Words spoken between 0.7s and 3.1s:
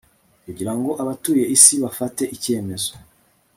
ngo abatuye isi bafate icyemezo